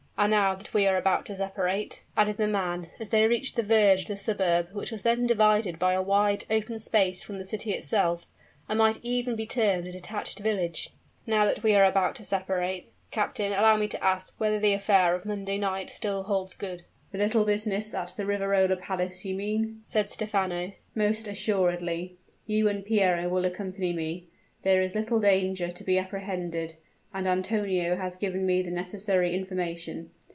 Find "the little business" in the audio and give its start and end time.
17.11-17.91